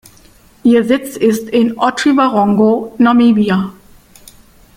Ihr 0.63 0.83
Sitz 0.83 1.15
ist 1.15 1.47
in 1.47 1.77
Otjiwarongo, 1.77 2.95
Namibia. 2.97 3.71